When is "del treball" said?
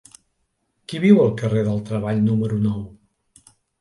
1.67-2.25